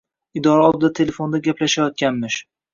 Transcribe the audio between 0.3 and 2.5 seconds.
Idora oldida telefonda gaplashayotganmish